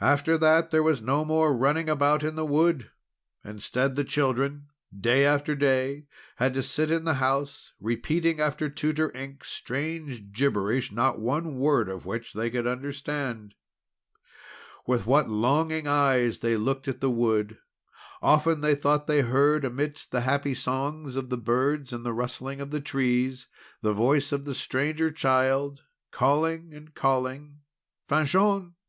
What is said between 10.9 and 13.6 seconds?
not one word of which they could understand.